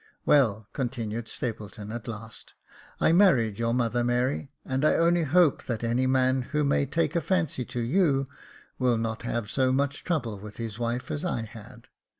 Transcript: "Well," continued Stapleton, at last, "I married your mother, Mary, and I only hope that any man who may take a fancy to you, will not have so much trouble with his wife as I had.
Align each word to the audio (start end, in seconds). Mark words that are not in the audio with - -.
"Well," 0.25 0.67
continued 0.73 1.27
Stapleton, 1.27 1.91
at 1.91 2.07
last, 2.07 2.55
"I 2.99 3.11
married 3.11 3.59
your 3.59 3.71
mother, 3.71 4.03
Mary, 4.03 4.49
and 4.65 4.83
I 4.83 4.95
only 4.95 5.25
hope 5.25 5.65
that 5.65 5.83
any 5.83 6.07
man 6.07 6.41
who 6.41 6.63
may 6.63 6.87
take 6.87 7.15
a 7.15 7.21
fancy 7.21 7.65
to 7.65 7.79
you, 7.81 8.27
will 8.79 8.97
not 8.97 9.21
have 9.21 9.51
so 9.51 9.71
much 9.71 10.03
trouble 10.03 10.39
with 10.39 10.57
his 10.57 10.79
wife 10.79 11.11
as 11.11 11.23
I 11.23 11.43
had. 11.43 11.87